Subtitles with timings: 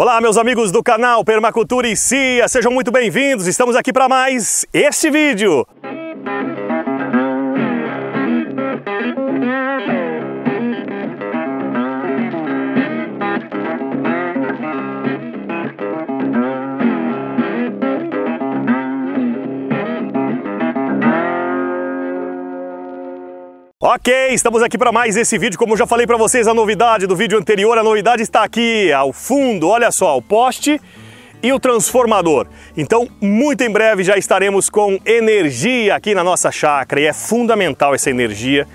[0.00, 3.46] Olá, meus amigos do canal Permacultura e Cia, sejam muito bem-vindos.
[3.46, 5.66] Estamos aqui para mais este vídeo.
[23.82, 25.58] Ok, estamos aqui para mais esse vídeo.
[25.58, 28.92] Como eu já falei para vocês, a novidade do vídeo anterior, a novidade está aqui
[28.92, 29.68] ao fundo.
[29.68, 30.78] Olha só, o poste
[31.42, 32.46] e o transformador.
[32.76, 37.94] Então, muito em breve já estaremos com energia aqui na nossa chácara e é fundamental
[37.94, 38.68] essa energia.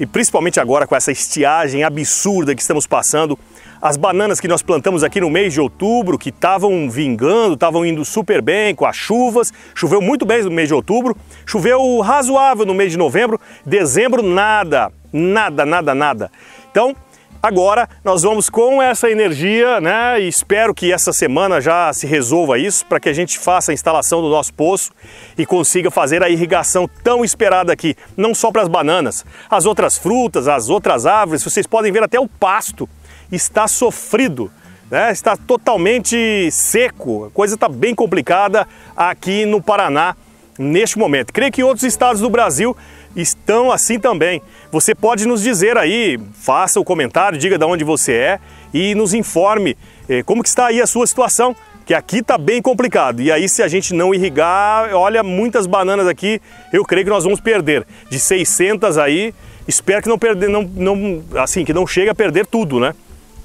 [0.00, 3.38] E principalmente agora com essa estiagem absurda que estamos passando,
[3.82, 8.02] as bananas que nós plantamos aqui no mês de outubro, que estavam vingando, estavam indo
[8.02, 11.14] super bem com as chuvas, choveu muito bem no mês de outubro,
[11.44, 16.32] choveu razoável no mês de novembro, dezembro nada, nada, nada, nada.
[16.70, 16.96] Então,
[17.42, 20.20] agora nós vamos com essa energia, né?
[20.20, 23.74] E espero que essa semana já se resolva isso para que a gente faça a
[23.74, 24.90] instalação do nosso poço
[25.36, 29.96] e consiga fazer a irrigação tão esperada aqui, não só para as bananas, as outras
[29.98, 32.88] frutas, as outras árvores, vocês podem ver até o pasto
[33.30, 34.50] está sofrido,
[34.90, 35.12] né?
[35.12, 38.66] está totalmente seco, a coisa está bem complicada
[38.96, 40.16] aqui no Paraná
[40.58, 41.32] neste momento.
[41.32, 42.76] Creio que outros estados do Brasil
[43.14, 44.42] estão assim também.
[44.70, 48.40] Você pode nos dizer aí, faça o comentário, diga de onde você é
[48.72, 49.76] e nos informe
[50.08, 53.20] eh, como que está aí a sua situação, que aqui está bem complicado.
[53.20, 56.40] E aí se a gente não irrigar, olha, muitas bananas aqui,
[56.72, 57.84] eu creio que nós vamos perder.
[58.08, 59.34] De 600 aí,
[59.66, 62.94] espero que não perder, não, não, assim, que não chegue a perder tudo, né?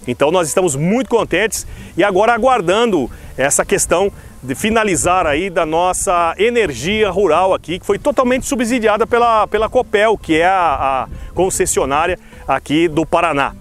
[0.08, 1.66] Então nós estamos muito contentes
[1.98, 7.98] e agora aguardando essa questão de finalizar aí da nossa energia rural aqui, que foi
[7.98, 13.54] totalmente subsidiada pela, pela Copel, que é a, a concessionária aqui do Paraná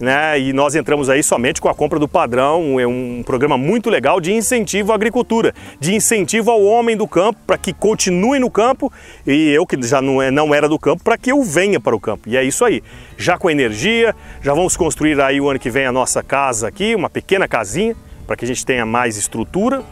[0.00, 0.40] né?
[0.40, 4.20] E nós entramos aí somente com a compra do padrão, é um programa muito legal
[4.20, 8.90] de incentivo à agricultura, de incentivo ao homem do campo para que continue no campo
[9.26, 11.94] e eu que já não, é, não era do campo para que eu venha para
[11.94, 12.28] o campo.
[12.28, 12.82] E é isso aí.
[13.18, 16.94] Já com energia, já vamos construir aí o ano que vem a nossa casa aqui,
[16.94, 17.94] uma pequena casinha
[18.26, 19.82] para que a gente tenha mais estrutura.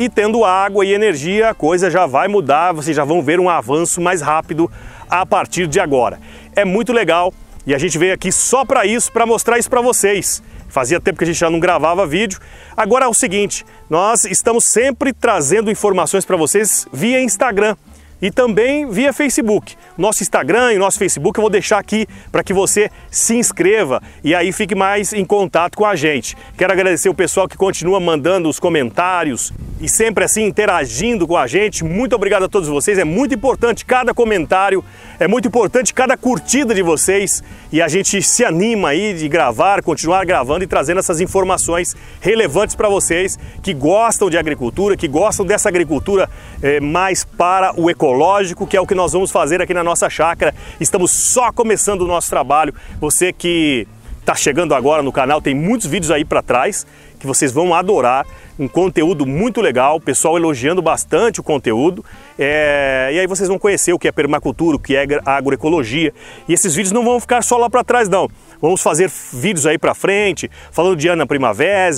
[0.00, 3.50] E tendo água e energia, a coisa já vai mudar, vocês já vão ver um
[3.50, 4.70] avanço mais rápido
[5.10, 6.18] a partir de agora.
[6.56, 7.34] É muito legal
[7.66, 10.42] e a gente veio aqui só para isso, para mostrar isso para vocês.
[10.70, 12.40] Fazia tempo que a gente já não gravava vídeo.
[12.74, 17.76] Agora é o seguinte, nós estamos sempre trazendo informações para vocês via Instagram
[18.22, 19.76] e também via Facebook.
[19.98, 24.34] Nosso Instagram e nosso Facebook eu vou deixar aqui para que você se inscreva e
[24.34, 26.38] aí fique mais em contato com a gente.
[26.56, 31.46] Quero agradecer o pessoal que continua mandando os comentários e sempre assim interagindo com a
[31.46, 31.82] gente.
[31.82, 32.98] Muito obrigado a todos vocês.
[32.98, 34.84] É muito importante cada comentário,
[35.18, 37.42] é muito importante cada curtida de vocês
[37.72, 42.74] e a gente se anima aí de gravar, continuar gravando e trazendo essas informações relevantes
[42.76, 46.28] para vocês que gostam de agricultura, que gostam dessa agricultura
[46.62, 50.10] eh, mais para o ecológico, que é o que nós vamos fazer aqui na nossa
[50.10, 50.54] chácara.
[50.78, 52.74] Estamos só começando o nosso trabalho.
[53.00, 53.88] Você que
[54.20, 56.86] está chegando agora no canal, tem muitos vídeos aí para trás
[57.18, 58.26] que vocês vão adorar.
[58.60, 62.04] Um conteúdo muito legal, o pessoal elogiando bastante o conteúdo.
[62.38, 63.08] É...
[63.10, 66.12] E aí vocês vão conhecer o que é permacultura, o que é agroecologia.
[66.46, 68.28] E esses vídeos não vão ficar só lá para trás, não.
[68.60, 71.90] Vamos fazer vídeos aí para frente, falando de Ana Primavera,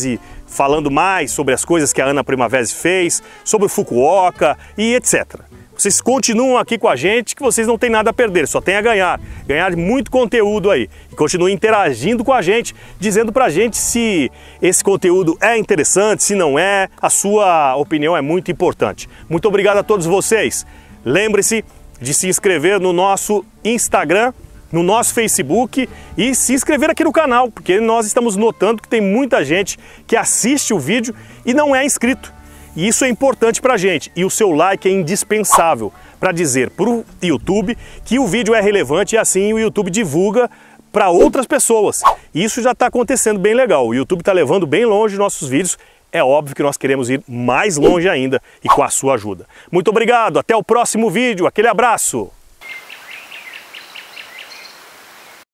[0.47, 5.41] falando mais sobre as coisas que a Ana Primavera fez, sobre Fukuoka e etc.
[5.83, 8.77] Vocês continuam aqui com a gente que vocês não têm nada a perder, só tem
[8.77, 9.21] a ganhar.
[9.49, 10.89] Ganhar muito conteúdo aí.
[11.11, 14.31] E continuem interagindo com a gente, dizendo pra gente se
[14.63, 16.89] esse conteúdo é interessante, se não é.
[17.01, 19.09] A sua opinião é muito importante.
[19.29, 20.65] Muito obrigado a todos vocês.
[21.05, 21.65] Lembre-se
[22.01, 24.33] de se inscrever no nosso Instagram,
[24.71, 29.01] no nosso Facebook e se inscrever aqui no canal, porque nós estamos notando que tem
[29.01, 29.77] muita gente
[30.07, 31.13] que assiste o vídeo
[31.45, 32.33] e não é inscrito.
[32.75, 34.11] E isso é importante para a gente.
[34.17, 38.61] E o seu like é indispensável para dizer para o YouTube que o vídeo é
[38.61, 40.51] relevante e assim o YouTube divulga
[40.93, 42.01] para outras pessoas.
[42.35, 43.87] E isso já está acontecendo bem legal.
[43.87, 45.79] O YouTube está levando bem longe nossos vídeos.
[46.13, 49.47] É óbvio que nós queremos ir mais longe ainda e com a sua ajuda.
[49.71, 51.47] Muito obrigado, até o próximo vídeo.
[51.47, 52.31] Aquele abraço!